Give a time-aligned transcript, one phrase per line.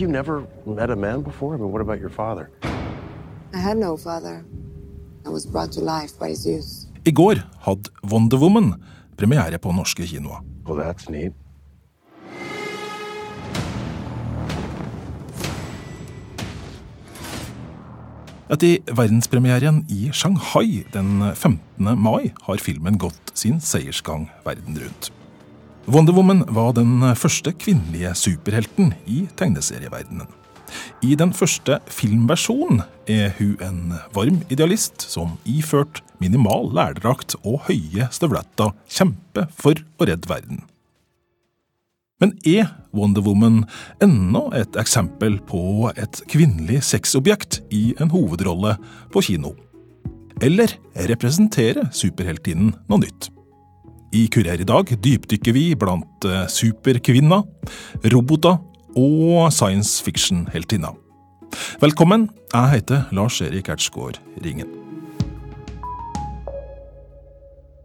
[0.00, 1.54] you never met a man before?
[1.54, 2.50] I mean, what about your father?
[3.54, 4.44] I had no father.
[5.26, 6.86] I was brought to life by Zeus.
[7.06, 8.74] I går hadde Wonder Woman
[9.16, 10.44] premiere på norske kinoer.
[10.66, 11.32] Well, that's neat.
[18.50, 21.98] Etter verdenspremieren i Shanghai den 15.
[21.98, 25.12] mai har filmen gått sin seiersgang verden rundt.
[25.88, 30.28] Wonder Woman var den første kvinnelige superhelten i tegneserieverdenen.
[31.02, 38.10] I den første filmversjonen er hun en varm idealist som iført minimal lærdrakt og høye
[38.12, 40.62] støvletter kjemper for å redde verden.
[42.20, 43.64] Men er Wonder Woman
[44.04, 48.76] ennå et eksempel på et kvinnelig sexobjekt i en hovedrolle
[49.10, 49.56] på kino?
[50.44, 50.76] Eller
[51.08, 53.32] representerer superheltinnen noe nytt?
[54.10, 58.56] I Kurer i dag dypdykker vi blant superkvinna, superkvinner, roboter
[58.98, 60.96] og science fiction-heltinner.
[61.78, 64.66] Velkommen, jeg heter Lars-Erik Ertsgaard Ringen.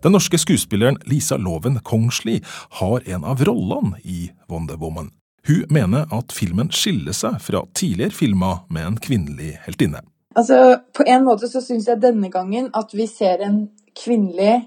[0.02, 2.40] Den norske skuespilleren Lisa Loven Kongsli
[2.82, 5.14] har en av rollene i Wonder Woman.
[5.46, 10.02] Hun mener at filmen skiller seg fra tidligere filmer med en kvinnelig heltinne.
[10.34, 14.62] Altså, På en måte så syns jeg denne gangen at vi ser en kvinnelig,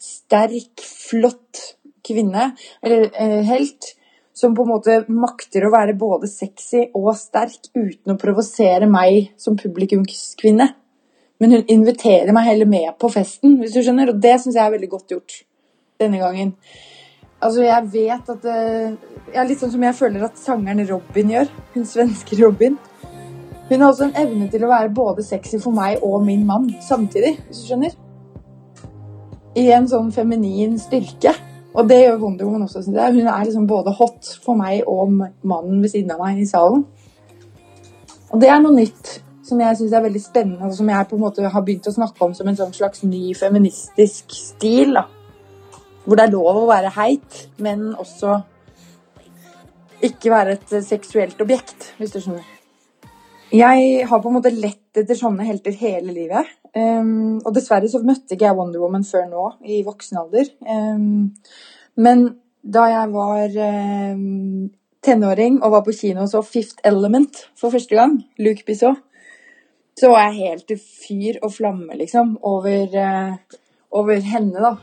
[0.00, 1.64] sterk, flott
[2.06, 2.50] kvinne,
[2.82, 3.94] eller eh, helt,
[4.34, 9.34] som på en måte makter å være både sexy og sterk uten å provosere meg
[9.40, 10.70] som publikumskvinne.
[11.40, 14.12] Men hun inviterer meg heller med på festen, hvis du skjønner.
[14.12, 15.36] Og det syns jeg er veldig godt gjort
[16.00, 16.52] denne gangen.
[17.40, 18.58] Altså, jeg vet at det,
[19.32, 21.48] ja, Litt sånn som jeg føler at sangeren Robin gjør.
[21.72, 22.76] Hun svenske Robin.
[23.70, 26.68] Hun har også en evne til å være både sexy for meg og min mann
[26.84, 27.96] samtidig, hvis du skjønner.
[29.58, 31.32] I en sånn feminin styrke.
[31.70, 33.14] Og det gjør Wonder Woman også, synes jeg.
[33.14, 36.84] Hun er liksom både hot for meg og mannen ved siden av meg i salen.
[38.30, 39.16] Og det er noe nytt
[39.46, 41.94] som jeg syns er veldig spennende, og som jeg på en måte har begynt å
[41.94, 44.94] snakke om som en sånn slags ny feministisk stil.
[44.98, 45.08] da.
[46.04, 48.38] Hvor det er lov å være heit, men også
[50.06, 52.59] ikke være et seksuelt objekt, hvis du skjønner.
[53.50, 56.50] Jeg har på en måte lett etter sånne helter hele livet.
[56.70, 60.52] Um, og dessverre så møtte ikke jeg Wonder Woman før nå, i voksen alder.
[60.62, 61.32] Um,
[61.98, 62.26] men
[62.62, 63.56] da jeg var
[64.14, 64.68] um,
[65.02, 69.02] tenåring og var på kino og så Fifth Element for første gang, Luke Bissot,
[69.98, 73.58] så var jeg helt i fyr og flamme, liksom, over, uh,
[73.98, 74.76] over henne, da.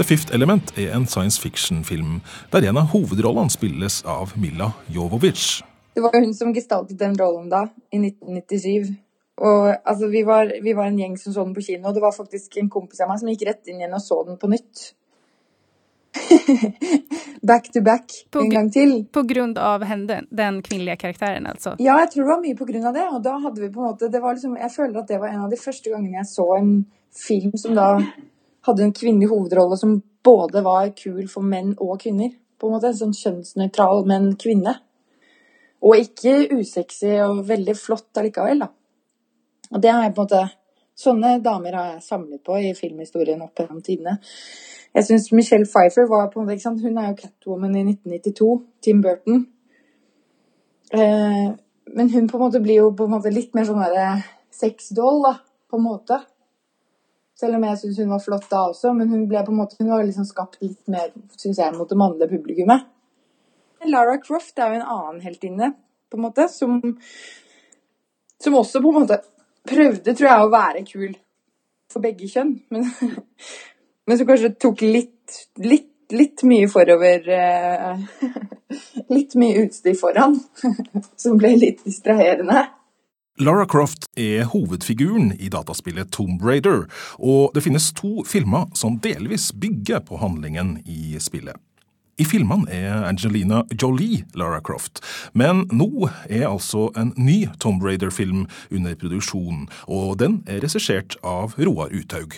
[0.00, 2.22] The Fifth Element er en science fiction-film
[2.52, 5.58] der en av hovedrollene spilles av Mila Jovovic.
[5.92, 8.94] Det var hun som gestaltet den rollen da, i 1997.
[9.44, 12.00] Og altså, vi var, vi var en gjeng som så den på kino, og det
[12.00, 14.48] var faktisk en kompis av meg som gikk rett inn igjen og så den på
[14.54, 14.86] nytt.
[17.52, 18.96] back to back på, en gang til.
[19.12, 21.74] På grunn av henne, den kvinnelige karakteren, altså?
[21.76, 23.04] Ja, jeg tror det var mye på grunn av det.
[23.12, 25.36] Og da hadde vi på en måte det var liksom, Jeg føler at det var
[25.36, 26.74] en av de første gangene jeg så en
[27.20, 27.92] film som da
[28.66, 32.32] hadde en kvinnelig hovedrolle som både var kul for menn og kvinner.
[32.60, 34.74] På en måte En sånn kjønnsnøytral, men kvinne.
[35.80, 38.68] Og ikke usexy og veldig flott allikevel, da.
[39.70, 40.48] Og det har jeg på en måte
[41.00, 44.18] Sånne damer har jeg samlet på i filmhistorien opp gjennom tidene.
[44.92, 46.82] Jeg syns Michelle Pfeiffer var på en måte, ikke sant?
[46.84, 48.48] Hun er jo Catwoman i 1992.
[48.84, 49.46] Tim Burton.
[50.92, 51.46] Eh,
[51.94, 54.10] men hun på en måte blir jo på en måte litt mer sånn derre
[54.52, 55.34] sexdoll, da.
[55.70, 56.20] På en måte.
[57.38, 59.78] Selv om jeg syns hun var flott da også, men hun ble på en måte,
[59.80, 62.88] hun var liksom skapt litt mer synes jeg, mot det mannlige publikummet.
[63.88, 65.72] Lara Croft er jo en annen heltinne,
[66.10, 66.80] på en måte, som,
[68.42, 69.20] som også på en måte
[69.70, 71.14] prøvde, tror jeg, å være kul
[71.90, 72.56] for begge kjønn.
[72.74, 72.88] Men,
[74.06, 78.26] men som kanskje tok litt, litt, litt mye forover eh,
[79.14, 80.36] Litt mye utstyr foran,
[81.22, 82.68] som ble litt distraherende.
[83.40, 86.82] Lara Croft er hovedfiguren i dataspillet Tomb Raider,
[87.16, 91.56] og det finnes to filmer som delvis bygger på handlingen i spillet.
[92.20, 95.00] I filmene er Angelina Jolie Lara Croft,
[95.32, 101.56] men nå er altså en ny Tomb Raider-film under produksjon, og den er regissert av
[101.56, 102.36] Roar Uthaug.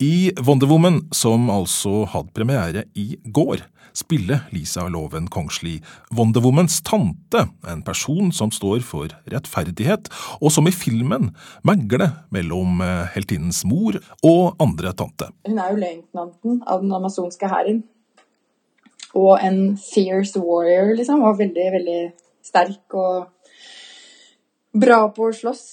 [0.00, 3.60] I Wonder Woman, som altså hadde premiere i går,
[3.92, 5.74] spiller Lisa Loven Kongsli
[6.16, 10.08] Wonder Womans tante, en person som står for rettferdighet,
[10.40, 11.34] og som i filmen
[11.68, 15.28] megler mellom eh, heltinnens mor og andre tante.
[15.44, 17.84] Hun er jo løytnanten av den amazonske hæren
[19.12, 21.20] og en fierce warrior, liksom.
[21.28, 22.00] og veldig, veldig
[22.46, 23.28] sterk og
[24.80, 25.64] bra på å slåss.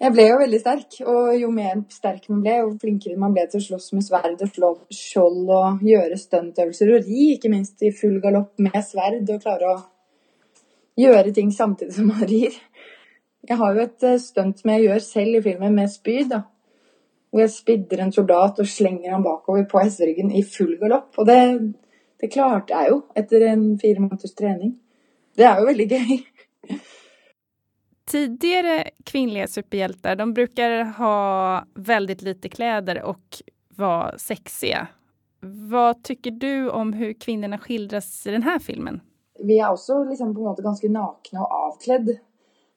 [0.00, 3.42] Jeg ble jo veldig sterk, og jo mer sterk man ble, jo flinkere man ble
[3.52, 7.84] til å slåss med sverd og slå skjold og gjøre stuntøvelser og ri, ikke minst
[7.84, 9.74] i full galopp med sverd, og klare å
[11.00, 12.56] gjøre ting samtidig som man rir.
[13.44, 16.40] Jeg har jo et eh, stunt som jeg gjør selv i filmen med spyd, da.
[17.30, 21.12] Hvor jeg spidder en soldat og slenger han bakover på hesteryggen i full galopp.
[21.20, 21.42] Og det,
[22.20, 24.74] det klarte jeg jo etter en fire måneders trening.
[25.36, 26.18] Det er jo veldig gøy.
[28.10, 34.86] Tidigare kvinnliga superhjältar de brukar ha väldigt lite kläder och vara sexiga.
[35.70, 39.00] Vad tycker du om hur kvinnorna skildras i den här filmen?
[39.38, 42.10] Vi er også liksom på en måte ganske nakne og avkledd.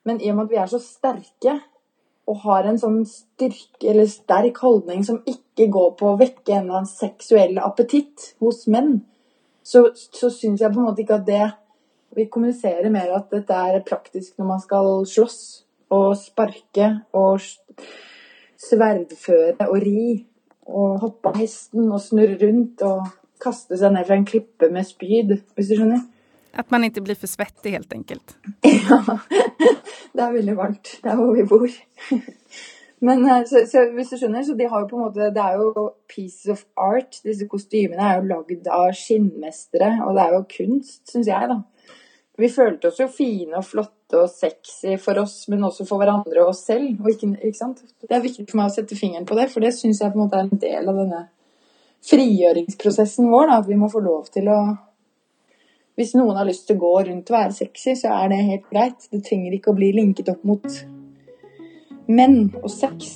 [0.06, 1.57] Men i og med at vi er så sterke
[2.29, 6.68] og har en sån styrke eller sterk holdning som ikke går på å vekke en
[6.68, 9.01] eller annen sexuell appetitt hos menn,
[9.63, 11.44] så, så syns jeg på en måte ikke at det
[12.15, 15.39] Vi kommuniserer mer at dette er praktisk når man skal slåss
[15.94, 17.42] og sparke og
[18.63, 20.24] sverdføre og ri
[20.69, 23.10] og hoppe av hesten og snurre rundt og
[23.44, 26.06] kaste seg ned fra en klippe med spyd, hvis du skjønner.
[26.54, 28.38] At man ikke blir for svettig helt enkelt.
[30.13, 31.65] Ja, det er veldig varmt der hvor vi bor.
[33.04, 35.42] Men eh, så, så, hvis du skjønner, så de har jo på en måte Det
[35.42, 37.18] er jo pieces of art.
[37.25, 41.57] Disse kostymene er jo lagd av skinnmestere, og det er jo kunst, syns jeg, da.
[42.38, 46.41] Vi følte oss jo fine og flotte og sexy for oss, men også for hverandre
[46.41, 46.95] og oss selv.
[47.03, 47.83] Og ikke, ikke sant?
[48.01, 50.18] Det er viktig for meg å sette fingeren på det, for det syns jeg på
[50.18, 51.21] en måte er en del av denne
[52.09, 53.51] frigjøringsprosessen vår.
[53.51, 54.63] Da, at vi må få lov til å
[55.94, 58.63] Hvis noen har lyst til å gå rundt og være sexy, så er det helt
[58.65, 59.03] greit.
[59.13, 60.65] Det trenger ikke å bli linket opp mot
[62.09, 63.13] menn og sex.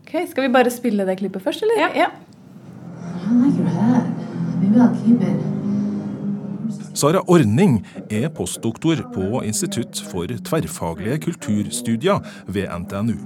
[0.00, 1.84] Ok, Skal vi bare spille det klippet først, eller?
[2.00, 2.08] Ja.
[3.28, 4.08] I like your hat.
[4.62, 5.51] Maybe I'll keep it.
[7.02, 7.80] Sara Orning
[8.14, 13.16] er postdoktor på Institutt for tverrfaglige kulturstudier ved NTNU.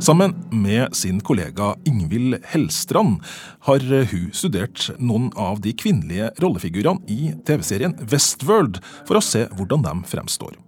[0.00, 3.20] Sammen med sin kollega Ingvild Hellstrand
[3.68, 9.84] har hun studert noen av de kvinnelige rollefigurene i TV-serien Westworld for å se hvordan
[9.84, 10.63] de fremstår.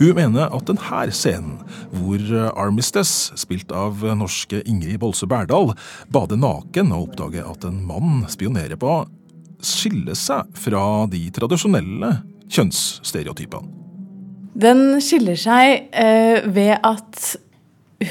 [0.00, 1.58] Hun mener at denne scenen,
[1.96, 2.22] hvor
[2.56, 5.74] Armistice, spilt av norske Ingrid Bolse Berdal,
[6.12, 8.98] bader naken og oppdager at en mann spionerer på
[9.64, 12.12] skiller seg fra de tradisjonelle
[12.52, 13.72] kjønnsstereotypene.
[14.56, 17.36] Den skiller seg eh, ved at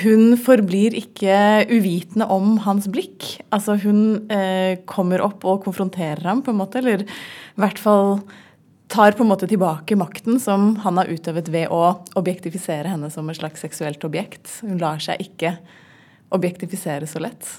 [0.02, 3.26] hun forblir ikke uvitende om hans blikk.
[3.54, 8.20] Altså hun eh, kommer opp og konfronterer ham, på en måte, eller i hvert fall
[8.95, 13.27] tar på en måte tilbake makten som han har utøvet ved å objektifisere henne som
[13.30, 14.62] et slags seksuelt objekt.
[14.63, 15.57] Hun lar seg ikke
[16.36, 17.50] objektifisere så lett.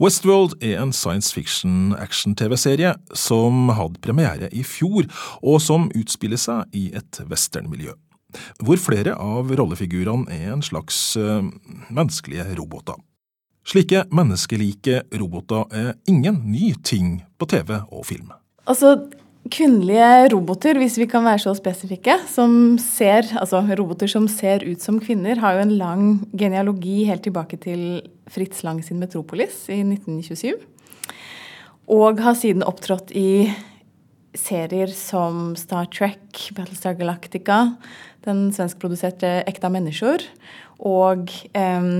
[0.00, 5.06] Westworld er en science fiction action-TV-serie som hadde premiere i fjor,
[5.44, 7.94] og som utspiller seg i et westernmiljø.
[8.64, 11.46] Hvor flere av rollefigurene er en slags øh,
[11.90, 12.98] menneskelige roboter.
[13.66, 18.32] Slike menneskelike roboter er ingen ny ting på TV og film.
[18.70, 18.96] Altså,
[19.50, 24.82] Kvinnelige roboter, hvis vi kan være så spesifikke, som ser, altså roboter som ser ut
[24.82, 26.04] som kvinner, har jo en lang
[26.38, 27.82] genealogi helt tilbake til
[28.30, 30.54] Fritz Lang sin Metropolis i 1927.
[31.90, 33.50] Og har siden opptrådt i
[34.38, 37.60] serier som Star Trek, Battlestar Galactica,
[38.22, 40.22] den svenskproduserte Ekta mennesker,
[40.78, 41.92] og eh,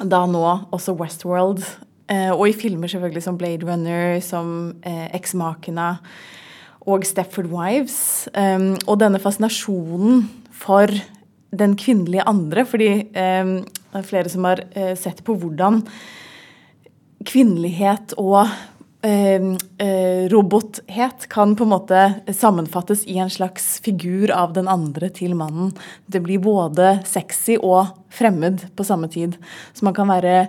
[0.00, 1.66] da nå også Westworld.
[2.08, 5.98] Eh, og i filmer selvfølgelig som Blade Runner, som eh, Eksmakene
[6.88, 8.28] og Stepford Wives.
[8.34, 10.26] Um, og denne fascinasjonen
[10.62, 10.90] for
[11.52, 15.82] den kvinnelige andre, fordi um, det er flere som har uh, sett på hvordan
[17.28, 19.48] kvinnelighet og uh,
[20.32, 22.02] robothet kan på en måte
[22.34, 25.74] sammenfattes i en slags figur av den andre til mannen.
[26.06, 29.38] Det blir både sexy og fremmed på samme tid.
[29.74, 30.46] Så man kan være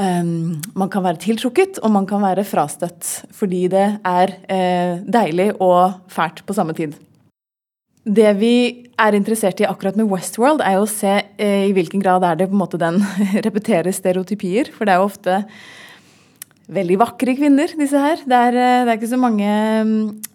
[0.00, 3.26] Um, man kan være tiltrukket, og man kan være frastøtt.
[3.36, 6.96] Fordi det er uh, deilig og fælt på samme tid.
[8.02, 8.54] Det vi
[8.98, 12.48] er interessert i akkurat med Westworld, er å se uh, i hvilken grad er det
[12.48, 13.02] på en måte den
[13.46, 14.72] repeterer stereotypier.
[14.72, 15.42] For det er jo ofte
[16.72, 18.22] veldig vakre kvinner, disse her.
[18.26, 19.56] Det er, uh, det er ikke så mange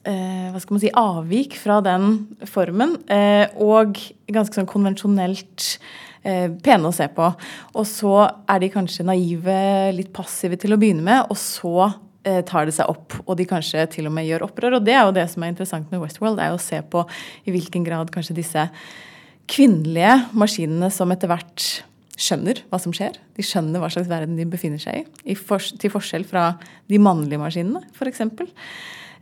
[0.08, 2.04] hva skal man si, avvik fra den
[2.48, 2.94] formen.
[3.60, 3.98] og
[4.32, 5.66] ganske sånn konvensjonelt
[6.28, 7.28] Eh, pene å se på.
[7.78, 8.14] Og så
[8.50, 9.58] er de kanskje naive,
[9.96, 11.76] litt passive til å begynne med, og så
[12.28, 14.80] eh, tar det seg opp, og de kanskje til og med gjør opprør.
[14.80, 17.06] Og det er jo det som er interessant med Westworld, er å se på
[17.48, 18.68] i hvilken grad kanskje disse
[19.48, 21.68] kvinnelige maskinene som etter hvert
[22.18, 23.18] skjønner hva som skjer.
[23.38, 26.50] De skjønner hva slags verden de befinner seg i, til forskjell fra
[26.90, 28.24] de mannlige maskinene, f.eks.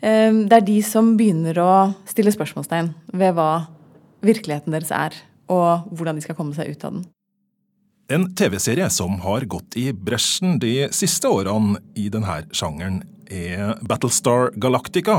[0.02, 1.74] Eh, det er de som begynner å
[2.10, 3.66] stille spørsmålstegn ved hva
[4.26, 5.18] virkeligheten deres er,
[5.52, 7.04] og hvordan de skal komme seg ut av den.
[8.14, 14.52] En TV-serie som har gått i bresjen de siste årene i denne sjangeren, er Battlestar
[14.62, 15.16] Galactica,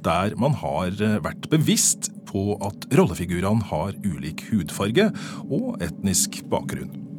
[0.00, 5.10] der man har vært bevisst på at rollefigurene har ulik hudfarge
[5.44, 7.11] og etnisk bakgrunn.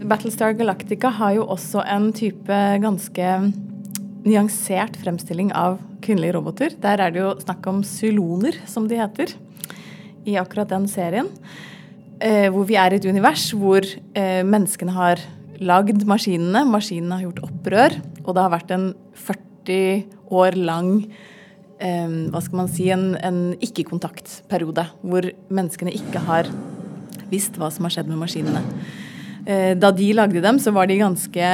[0.00, 3.32] Battlestar Galactica har jo også en type ganske
[4.24, 6.76] nyansert fremstilling av kvinnelige roboter.
[6.80, 9.34] Der er det jo snakk om syloner, som de heter,
[10.24, 11.28] i akkurat den serien.
[12.20, 15.20] Eh, hvor vi er i et univers hvor eh, menneskene har
[15.60, 20.90] lagd maskinene, maskinene har gjort opprør, og det har vært en 40 år lang
[21.80, 24.88] eh, hva skal man si, en, en ikke-kontaktperiode.
[25.04, 26.48] Hvor menneskene ikke har
[27.30, 28.64] visst hva som har skjedd med maskinene.
[29.46, 31.46] Eh, da de lagde dem, så var de ganske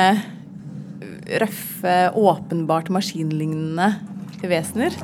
[1.42, 3.92] røffe, åpenbart maskinlignende
[4.46, 4.94] vesener.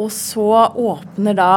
[0.00, 0.48] Og så
[0.80, 1.50] åpner da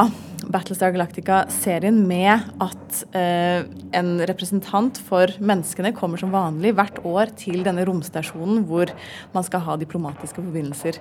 [0.54, 3.64] Battlestar Galactica-serien med at eh,
[3.96, 8.92] en representant for menneskene kommer som vanlig hvert år til denne romstasjonen hvor
[9.34, 11.00] man skal ha diplomatiske forbindelser.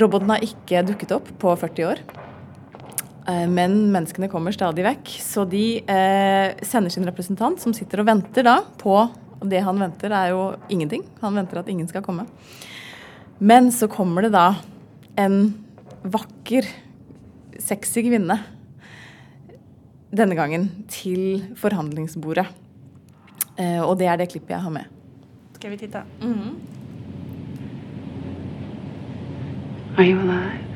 [0.00, 2.02] Roboten har ikke dukket opp på 40 år.
[3.28, 8.08] Eh, men menneskene kommer stadig vekk, så de eh, sender sin representant, som sitter og
[8.08, 8.96] venter da på
[9.38, 11.04] Og det han venter, er jo ingenting.
[11.20, 12.24] Han venter at ingen skal komme.
[13.38, 14.56] Men så kommer det da
[15.14, 15.54] en
[16.02, 16.66] vakker,
[17.62, 18.34] sexy kvinne
[20.10, 22.48] denne gangen til forhandlingsbordet.
[23.62, 24.90] Eh, og det er det klippet jeg har med.
[25.54, 26.02] Skal vi titte?
[29.96, 30.67] Are you alive?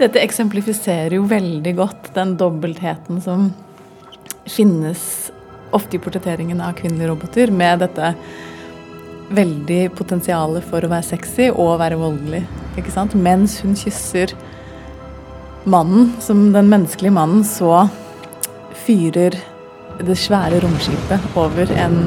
[0.00, 3.50] Dette eksemplifiserer jo veldig godt den dobbeltheten som
[4.48, 5.02] finnes
[5.76, 8.14] ofte i portretteringen av kvinnelige roboter, med dette
[9.36, 12.42] veldig potensialet for å være sexy og være voldelig.
[12.80, 13.14] Ikke sant?
[13.14, 14.32] Mens hun kysser
[15.68, 17.84] mannen, som den menneskelige mannen, så
[18.86, 19.36] fyrer
[20.00, 21.98] det svære romskipet over en,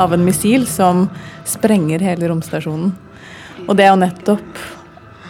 [0.00, 1.04] av en missil som
[1.44, 2.94] sprenger hele romstasjonen.
[3.68, 4.62] Og det er jo nettopp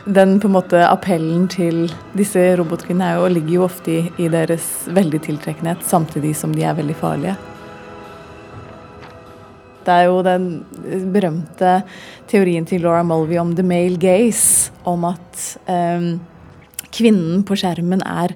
[0.04, 1.84] den på en måte appellen til
[2.18, 6.76] disse robotkvinnene er ligger jo ofte i, i deres veldig tiltrekkenhet, samtidig som de er
[6.78, 7.36] veldig farlige.
[9.82, 10.48] Det er jo den
[11.14, 11.80] berømte
[12.30, 16.12] teorien til Laura Mulvey om the male gaze, om at eh,
[16.92, 18.34] kvinnen på skjermen er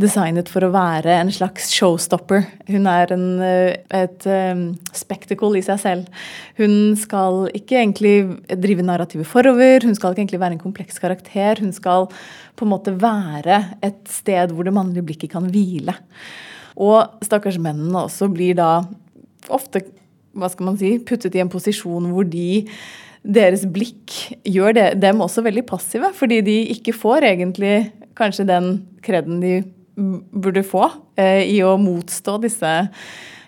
[0.00, 2.44] designet for å være en slags showstopper.
[2.68, 6.26] Hun er en, eh, et um, spectacle i seg selv.
[6.58, 8.16] Hun skal ikke egentlig
[8.60, 11.62] drive narrativet forover, hun skal ikke egentlig være en kompleks karakter.
[11.64, 12.10] Hun skal
[12.56, 15.96] på en måte være et sted hvor det mannlige blikket kan hvile.
[16.76, 18.84] Og stakkars mennene også blir da
[19.48, 19.86] ofte
[20.36, 22.66] hva skal man si, puttet i en posisjon hvor de
[23.26, 24.12] deres blikk
[24.46, 27.88] gjør det, dem også veldig passive, fordi de ikke får egentlig
[28.18, 28.68] kanskje den
[29.04, 29.54] kreden de
[29.96, 30.84] burde få
[31.18, 32.72] eh, i å motstå disse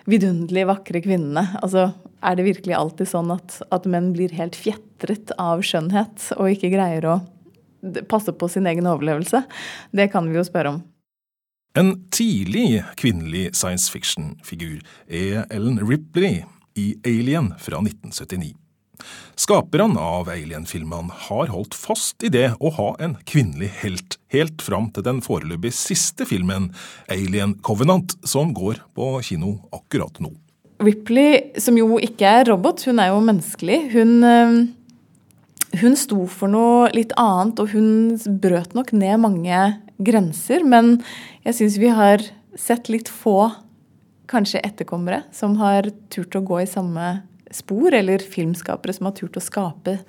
[0.09, 1.45] vidunderlig vakre kvinnene.
[1.61, 1.91] Altså,
[2.25, 6.71] er det virkelig alltid sånn at, at menn blir helt fjetret av skjønnhet og ikke
[6.73, 7.19] greier å
[8.11, 9.43] passe på sin egen overlevelse?
[9.95, 10.81] Det kan vi jo spørre om.
[11.77, 16.41] En tidlig kvinnelig science fiction-figur er Ellen Ripley
[16.79, 18.55] i Alien fra 1979.
[19.39, 24.89] Skaperne av Alien-filmene har holdt fast i det å ha en kvinnelig helt, helt fram
[24.95, 26.69] til den foreløpig siste filmen,
[27.11, 30.33] Alien Covenant, som går på kino akkurat nå.
[30.83, 33.79] Ripley, som jo ikke er robot, hun er jo menneskelig.
[33.95, 34.59] Hun, øh,
[35.81, 39.63] hun sto for noe litt annet, og hun brøt nok ned mange
[39.99, 40.63] grenser.
[40.63, 41.01] Men
[41.47, 42.23] jeg syns vi har
[42.59, 43.51] sett litt få
[44.29, 47.19] kanskje etterkommere som har turt å gå i samme
[47.55, 49.99] spor, eller filmskapere som har turt å skape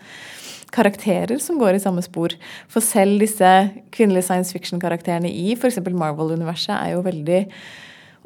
[0.75, 2.35] karakterer som går i samme spor.
[2.71, 3.49] For selv disse
[3.95, 5.81] kvinnelige science fiction-karakterene i f.eks.
[5.91, 7.41] Marvel-universet er jo veldig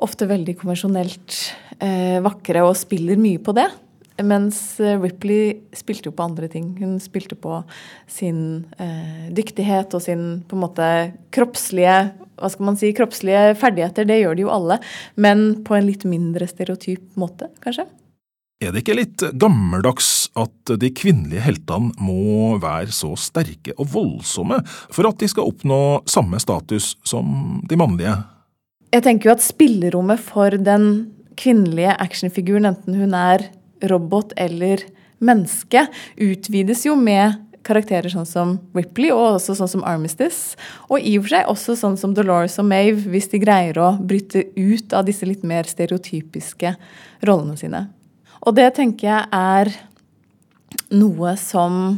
[0.05, 1.39] ofte veldig konvensjonelt
[1.79, 3.69] eh, vakre og spiller mye på det.
[4.23, 6.73] Mens eh, Ripley spilte jo på andre ting.
[6.79, 7.63] Hun spilte på
[8.11, 10.91] sin eh, dyktighet og sin på en måte
[11.35, 11.97] kroppslige
[12.35, 14.07] hva skal man si, kroppslige ferdigheter.
[14.07, 14.81] Det gjør de jo alle,
[15.15, 17.87] men på en litt mindre stereotyp måte, kanskje.
[18.63, 24.61] Er det ikke litt gammeldags at de kvinnelige heltene må være så sterke og voldsomme
[24.67, 25.81] for at de skal oppnå
[26.11, 28.15] samme status som de mannlige?
[28.95, 30.87] Jeg tenker jo at spillerommet for den
[31.35, 33.49] kvinnelige actionfiguren, enten hun er
[33.91, 34.85] robot eller
[35.25, 35.89] menneske,
[36.23, 40.55] utvides jo med karakterer sånn som Ripley og også sånn som Armistice.
[40.93, 43.95] Og i og for seg også sånn som Dolores og Mave, hvis de greier å
[43.99, 46.77] bryte ut av disse litt mer stereotypiske
[47.25, 47.87] rollene sine.
[48.45, 49.71] Og det tenker jeg er
[50.93, 51.97] noe som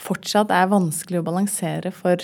[0.00, 2.22] fortsatt er vanskelig å balansere for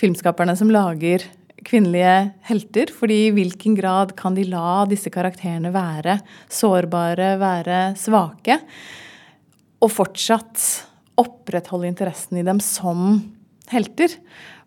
[0.00, 1.22] filmskaperne som lager
[1.66, 2.90] kvinnelige helter.
[2.90, 6.18] fordi i hvilken grad kan de la disse karakterene være
[6.48, 8.58] sårbare, være svake?
[9.80, 10.64] Og fortsatt
[11.20, 13.20] opprettholde interessen i dem som
[13.70, 14.08] helter.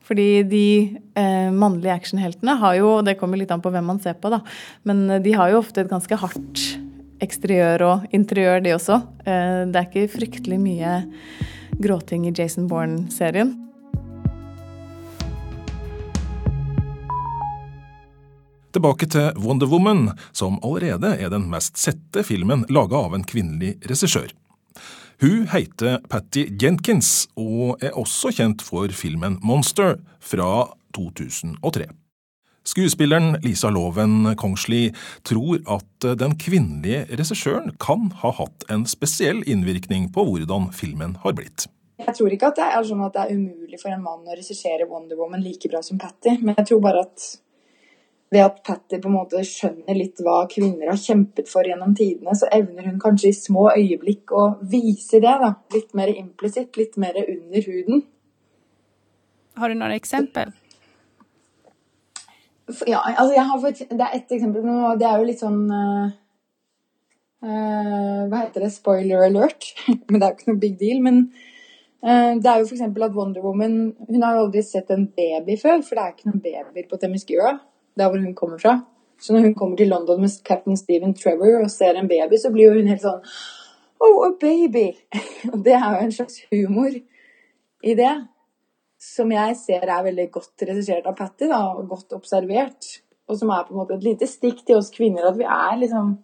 [0.04, 0.68] Fordi de
[1.16, 4.42] eh, mannlige actionheltene har jo Det kommer litt an på hvem man ser på, da.
[4.84, 6.83] Men de har jo ofte et ganske hardt
[7.22, 9.02] eksteriør og interiør, de også.
[9.26, 10.96] Eh, det er ikke fryktelig mye
[11.84, 13.60] gråting i Jason Bourne-serien.
[18.74, 23.76] Tilbake til Wonder Woman, som allerede er den mest sette filmen laga av en kvinnelig
[23.86, 24.34] regissør.
[25.22, 31.86] Hun heter Patty Jenkins, og er også kjent for filmen Monster fra 2003.
[32.64, 34.88] Skuespilleren Lisa Loven Kongsli
[35.28, 41.36] tror at den kvinnelige regissøren kan ha hatt en spesiell innvirkning på hvordan filmen har
[41.36, 41.68] blitt.
[42.00, 44.36] Jeg tror ikke at det er sånn at det er umulig for en mann å
[44.36, 47.28] regissere Wonder Woman like bra som Patty, men jeg tror bare at
[48.34, 52.34] ved at Patty på en måte skjønner litt hva kvinner har kjempet for gjennom tidene,
[52.34, 55.36] så evner hun kanskje i små øyeblikk å vise det.
[55.44, 58.06] da, Litt mer implisitt, litt mer under huden.
[59.60, 60.56] Har du noen eksempel?
[62.88, 65.66] Ja, altså jeg har fått, Det er ett eksempel, men det er jo litt sånn
[65.68, 66.12] uh,
[67.44, 68.72] Hva heter det?
[68.72, 69.74] Spoiler alert.
[70.08, 71.04] men det er jo ikke noe big deal.
[71.04, 71.20] Men
[72.06, 72.86] uh, det er jo f.eks.
[72.88, 76.32] at Wonder Woman Hun har jo aldri sett en baby før, for det er ikke
[76.32, 77.58] noen babyer på Themyscira
[78.00, 78.80] der hvor hun kommer fra.
[79.22, 82.50] Så når hun kommer til London med captain Stephen Trevor og ser en baby, så
[82.52, 83.22] blir hun helt sånn
[84.04, 84.90] Oh, a baby!
[85.54, 86.92] Og det er jo en slags humor
[87.84, 88.14] i det.
[89.04, 92.88] Som jeg ser er veldig godt regissert av Patty, da, og godt observert.
[93.28, 95.76] Og som er på en måte et lite stikk til oss kvinner at vi er
[95.82, 96.16] liksom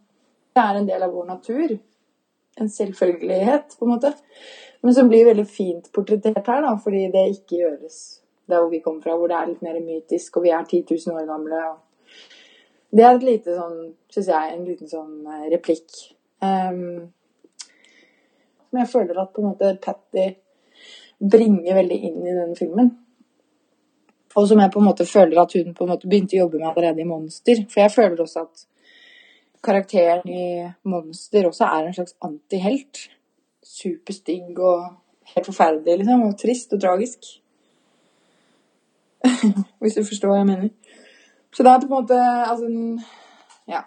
[0.55, 1.75] Det er en del av vår natur.
[2.59, 4.13] En selvfølgelighet, på en måte.
[4.81, 7.99] Men som blir veldig fint portrettert her, da, fordi det ikke gjøres
[8.49, 10.83] der hvor vi kommer fra, hvor det er litt mer mytisk, og vi er 10
[10.89, 11.61] 000 år gamle.
[12.91, 15.97] det er et lite sånn, syns jeg, en liten sånn eh, replikk.
[16.41, 17.11] Um,
[18.69, 20.25] som jeg føler at på en måte Patty
[21.19, 22.91] bringer veldig inn i denne filmen.
[24.35, 26.59] Og som jeg på en måte føler at hun på en måte begynte å jobbe
[26.61, 27.63] med allerede i Monster.
[27.69, 28.65] For jeg føler også at
[29.65, 30.43] karakteren i
[30.87, 33.07] Monster også er en slags antihelt.
[33.65, 34.85] Superstygg og
[35.33, 36.27] helt forferdelig, liksom.
[36.29, 37.31] Og trist og tragisk.
[39.81, 40.69] Hvis du forstår hva jeg mener.
[41.53, 42.69] Så det er på en måte Altså,
[43.67, 43.81] ja.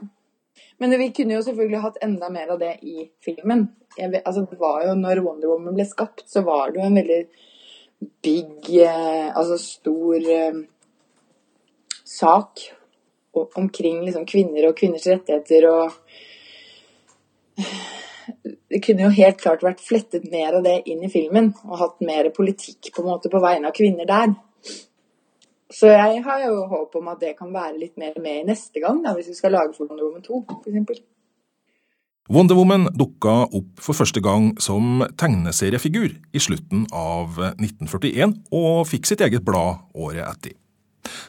[0.82, 3.68] Men vi kunne jo selvfølgelig hatt enda mer av det i filmen.
[3.94, 6.98] Vet, altså, det var jo, når Wonder Woman ble skapt, så var det jo en
[6.98, 7.18] veldig
[8.24, 10.58] big eh, Altså stor eh,
[12.02, 12.64] sak
[13.32, 15.92] omkring liksom, kvinner og kvinners rettigheter og
[18.72, 22.04] Det kunne jo helt klart vært flettet mer av det inn i filmen, og hatt
[22.06, 24.32] mer politikk på en måte på vegne av kvinner der.
[25.72, 29.00] Så jeg har jo håp om at det kan være litt mer med neste gang,
[29.04, 31.02] da, hvis vi skal lage for Wonder Woman 2, f.eks.
[32.32, 39.08] Wonder Woman dukka opp for første gang som tegneseriefigur i slutten av 1941, og fikk
[39.10, 40.58] sitt eget blad året etter.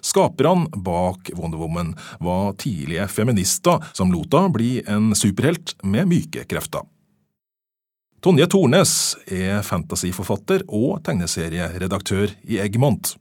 [0.06, 6.46] Skaperne bak Wonder Woman var tidlige feminister som lot henne bli en superhelt med myke
[6.50, 6.86] krefter.
[8.24, 8.94] Tonje Tornes
[9.28, 13.18] er fantasyforfatter og tegneserieredaktør i Eggmont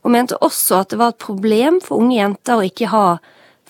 [0.00, 3.04] og mente også at det var et problem for unge jenter å ikke ha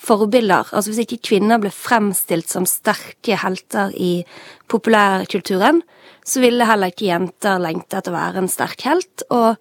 [0.01, 0.71] forbilder.
[0.71, 4.23] Altså hvis ikke kvinner ble fremstilt som sterke helter i
[4.71, 5.81] populærkulturen,
[6.25, 9.57] så ville heller ikke jenter lengte etter å være en sterk helt, og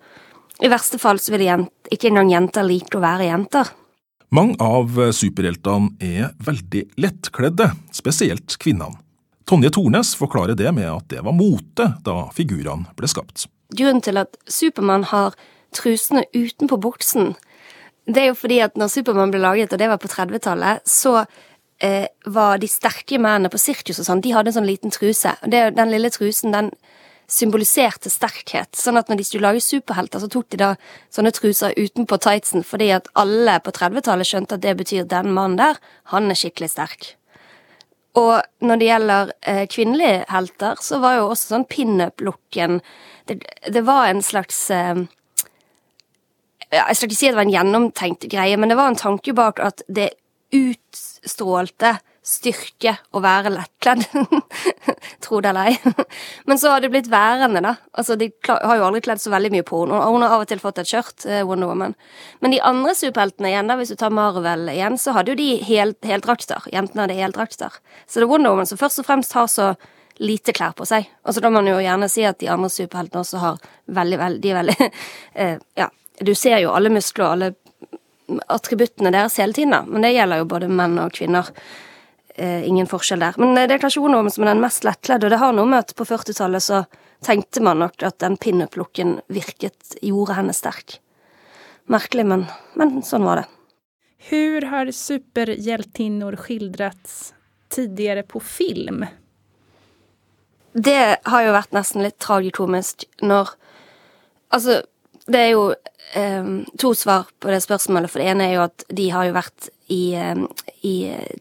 [0.61, 1.59] i verste fall så ville
[1.91, 3.71] ikke engang jenter like å være jenter.
[4.31, 9.01] Mange av superheltene er veldig lettkledde, spesielt kvinnene.
[9.51, 13.49] Tonje Tornes forklarer det med at det var mote da figurene ble skapt.
[13.75, 15.35] Grunnen til at Supermann har
[15.77, 17.35] trusene utenpå buksen,
[18.11, 21.21] det er jo fordi at når Supermann ble laget, og det var på 30-tallet, så
[21.85, 25.37] eh, var de sterke mennene på sirkus og sånn, de hadde en sånn liten truse.
[25.45, 26.73] Og det, den lille trusen, den
[27.31, 28.75] symboliserte sterkhet.
[28.75, 30.73] Sånn at når de skulle lage superhelter, så tok de da
[31.15, 35.61] sånne truser utenpå tightsen, fordi at alle på 30-tallet skjønte at det betyr den mannen
[35.61, 35.79] der,
[36.11, 37.13] han er skikkelig sterk.
[38.19, 42.81] Og når det gjelder eh, kvinnelige helter, så var jo også sånn pinup-looken
[43.31, 43.37] det,
[43.71, 45.05] det, var en slags eh,
[46.71, 49.35] Jeg skal ikke si at det var en gjennomtenkt greie, men det var en tanke
[49.35, 50.13] bak at det
[50.55, 51.97] utstrålte
[52.31, 54.05] styrke å være lettkledd.
[55.25, 55.93] Tro det eller ei.
[56.49, 57.75] Men så har det blitt værende, da.
[57.97, 60.03] Altså, De har jo aldri kledd så veldig mye på henne.
[60.05, 61.97] Hun har av og til fått et skjørt, eh, Wonder Woman.
[62.45, 65.49] Men de andre superheltene igjen, da, hvis du tar Marvel igjen, så hadde jo de
[65.65, 66.67] heldrakter.
[66.67, 67.81] Hel Jentene hadde heldrakter.
[68.07, 69.73] Så det er Wonder Woman som først og fremst har så
[70.21, 71.09] lite klær på seg.
[71.25, 74.21] Og så da må man jo gjerne si at de andre superheltene også har veldig,
[74.21, 74.77] veldig, veldig
[75.41, 75.89] eh, Ja,
[76.21, 77.53] du ser jo alle muskler og alle
[78.53, 79.83] attributtene deres hele tiden, da.
[79.87, 81.51] Men det gjelder jo både menn og kvinner
[82.37, 83.39] eh, ingen forskjell der.
[83.41, 85.71] Men eh, det er kanskje Wonder som er den mest lettkledde, og det har noe
[85.71, 86.83] med at på 40-tallet så
[87.27, 90.99] tenkte man nok at den pinup-looken virket, gjorde henne sterk.
[91.91, 92.47] Merkelig, men,
[92.79, 93.49] men sånn var det.
[94.31, 97.33] Hvordan har superheltinner skildrats
[97.73, 99.07] tidligere på film?
[100.73, 103.57] Det har jo vært nesten litt tragikomisk når
[104.51, 104.81] Altså,
[105.33, 105.67] det er jo
[106.19, 109.37] eh, to svar på det spørsmålet, for det ene er jo at de har jo
[109.37, 110.43] vært i, eh,
[110.87, 110.97] i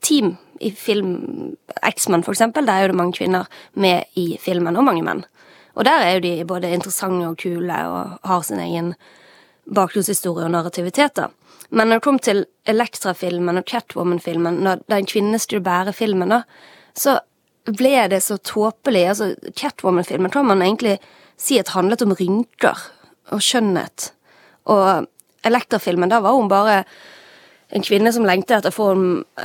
[0.05, 1.55] team i film
[1.87, 5.23] X-Men, for eksempel, der er jo det mange kvinner med i filmen, og mange menn.
[5.79, 8.93] Og der er jo de både interessante og kule og har sin egen
[9.69, 11.29] bakgrunnshistorie og narrativiteter.
[11.69, 16.41] Men når det kom til Elektra-filmen og Catwoman-filmen, når en kvinne skulle bære filmen, da,
[16.97, 17.19] så
[17.69, 19.05] ble det så tåpelig.
[19.13, 20.97] Altså, Catwoman-filmen kan man egentlig
[21.39, 22.89] si at handlet om rynker
[23.35, 24.11] og skjønnhet.
[24.69, 25.07] Og
[25.47, 26.83] Elektra-filmen, da var hun bare
[27.69, 28.89] en kvinne som lengtet etter å få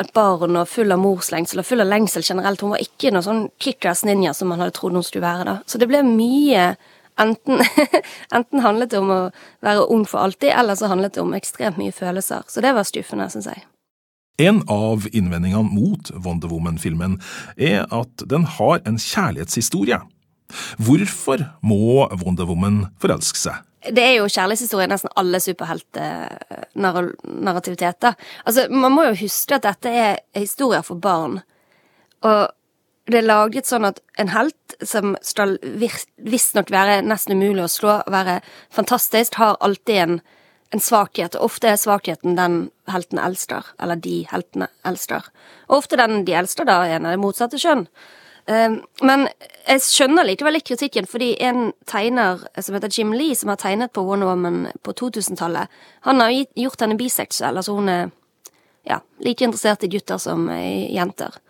[0.01, 2.65] et barn og full av morslengsel og full av lengsel generelt.
[2.65, 5.45] Hun var ikke noen sånn kickass ninja som man hadde trodd hun skulle være.
[5.51, 5.57] da.
[5.69, 6.75] Så det ble mye
[7.15, 7.61] Enten,
[8.35, 9.19] enten handlet det om å
[9.63, 12.43] være ung for alltid, eller så handlet det om ekstremt mye følelser.
[12.51, 13.63] Så det var skuffende, syns jeg.
[14.43, 17.21] En av innvendingene mot Wonder Woman-filmen
[17.55, 20.01] er at den har en kjærlighetshistorie.
[20.83, 23.63] Hvorfor må Wonder Woman forelske seg?
[23.93, 28.13] Det er jo kjærlighetshistorie i nesten alle superheltnarrativiteter.
[28.47, 31.35] Altså, man må jo huske at dette er historier for barn.
[32.25, 32.41] Og
[33.11, 35.59] det er laget sånn at en helt som skal
[36.17, 38.41] visstnok være nesten umulig å slå, være
[38.73, 40.21] fantastisk, har alltid en,
[40.73, 41.35] en svakhet.
[41.37, 45.23] Og ofte er svakheten den helten elsker, eller de heltene elsker.
[45.69, 47.85] Og ofte den de elsker, da, er en av det motsatte kjønn.
[48.47, 49.29] Ehm, men
[49.65, 53.95] jeg skjønner likevel litt kritikken, fordi en tegner som heter Jim Lee, som har tegnet
[53.97, 55.73] på Wonder Woman på 2000-tallet,
[56.05, 57.57] han har gjort henne biseksuell.
[57.61, 58.13] Altså hun er
[58.85, 61.41] ja, like interessert i gutter som i jenter.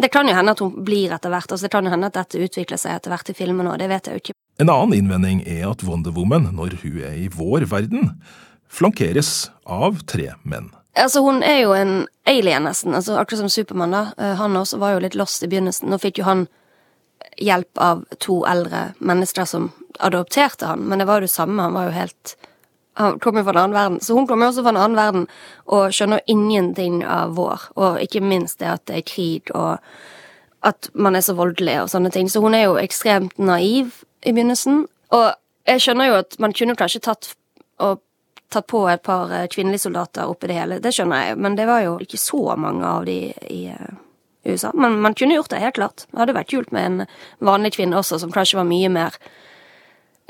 [0.00, 1.50] Det kan jo hende at hun blir etter hvert.
[1.50, 3.90] altså Det kan jo hende at dette utvikler seg etter hvert i filmen òg, det
[3.90, 4.36] vet jeg jo ikke.
[4.60, 8.14] En annen innvending er at Wonder Woman, når hun er i vår verden,
[8.70, 10.70] flankeres av tre menn.
[10.98, 12.94] Altså, hun er jo en alien, nesten.
[12.94, 14.06] Altså, akkurat som Supermann, da.
[14.18, 15.90] Eh, han også var jo litt lost i begynnelsen.
[15.90, 16.46] Nå fikk jo han
[17.40, 21.62] hjelp av to eldre mennesker som adopterte han, men det var jo det samme.
[21.62, 22.36] Han var jo helt
[23.00, 24.00] Han kom jo fra en annen verden.
[24.00, 25.26] Så hun kommer jo også fra en annen verden
[25.72, 27.62] og skjønner ingenting av vår.
[27.78, 29.78] Og ikke minst det at det er krig, og
[30.66, 32.28] at man er så voldelig og sånne ting.
[32.28, 34.84] Så hun er jo ekstremt naiv i begynnelsen.
[35.16, 35.32] Og
[35.70, 37.30] jeg skjønner jo at man kunne kanskje tatt
[37.80, 38.02] og
[38.50, 40.78] tatt på et par eh, kvinnelige soldater oppi det hele.
[40.82, 43.18] Det skjønner jeg, men det var jo ikke så mange av de
[43.50, 43.98] i uh,
[44.44, 44.72] USA.
[44.74, 46.06] Men man kunne gjort det, helt klart.
[46.10, 47.06] Det hadde vært kult med en
[47.50, 49.18] vanlig kvinne også, som kanskje var mye mer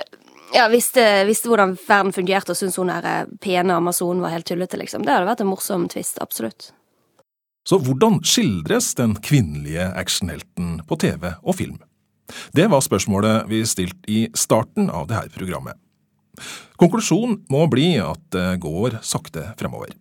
[0.01, 0.11] eh,
[0.57, 4.81] ja, visste, visste hvordan verden fungerte og syntes hun der pene Amazonen var helt tullete,
[4.81, 5.07] liksom.
[5.07, 6.73] Det hadde vært en morsom twist, absolutt.
[7.69, 11.79] Så hvordan skildres den kvinnelige actionhelten på TV og film?
[12.57, 15.77] Det var spørsmålet vi stilte i starten av dette programmet.
[16.81, 19.93] Konklusjonen må bli at det går sakte fremover.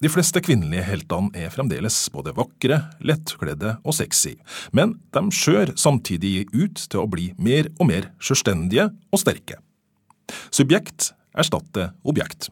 [0.00, 4.38] De fleste kvinnelige heltene er fremdeles både vakre, lettkledde og sexy,
[4.72, 9.58] men de skjør samtidig ut til å bli mer og mer selvstendige og sterke.
[10.48, 12.48] Subjekt erstatter objekt.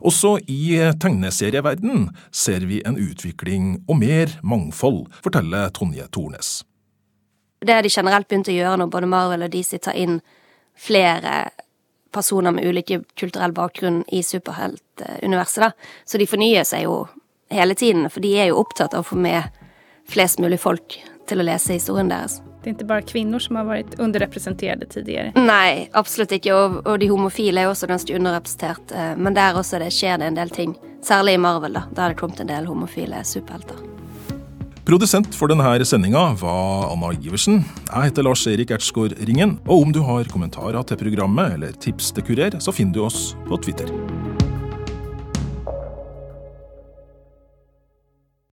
[0.00, 6.62] Også i tegneserieverden ser vi en utvikling og mer mangfold, forteller Tonje Tornes.
[7.60, 10.22] Det har de generelt begynt å gjøre når både Marvel og DC tar inn
[10.76, 11.50] flere
[12.16, 15.70] personer med ulike kulturell bakgrunn i superheltuniverset, da.
[16.08, 17.04] Så de fornyer seg jo
[17.52, 19.52] hele tiden, for de er jo opptatt av å få med
[20.08, 20.98] flest mulig folk
[21.28, 22.40] til å lese historien deres.
[22.62, 25.30] Det er ikke bare kvinner som har vært underrepresenterte tidligere?
[25.38, 26.54] Nei, absolutt ikke.
[26.54, 28.90] Og, og, de homofile er også ganske underrepresentert.
[28.90, 30.74] Eh, men der også det skjer det en del ting.
[31.06, 31.84] Særlig i Marvel, da.
[31.92, 33.78] Der har det kommet en del homofile superhelter.
[34.86, 37.64] Produsent for denne sendinga var Anna Iversen.
[37.88, 39.56] Jeg heter Lars Erik Ertsgaard Ringen.
[39.66, 43.32] Og om du har kommentarer til programmet eller tips til Kurer, så finner du oss
[43.48, 43.90] på Twitter.